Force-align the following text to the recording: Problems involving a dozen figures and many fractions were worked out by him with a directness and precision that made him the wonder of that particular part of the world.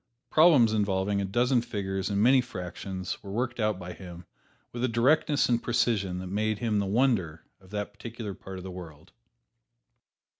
Problems 0.31 0.73
involving 0.73 1.21
a 1.21 1.25
dozen 1.25 1.61
figures 1.61 2.09
and 2.09 2.19
many 2.23 2.41
fractions 2.41 3.21
were 3.21 3.29
worked 3.29 3.59
out 3.59 3.77
by 3.77 3.93
him 3.93 4.25
with 4.73 4.83
a 4.83 4.87
directness 4.87 5.47
and 5.47 5.61
precision 5.61 6.17
that 6.17 6.25
made 6.25 6.57
him 6.57 6.79
the 6.79 6.87
wonder 6.87 7.43
of 7.59 7.69
that 7.69 7.93
particular 7.93 8.33
part 8.33 8.57
of 8.57 8.63
the 8.63 8.71
world. 8.71 9.11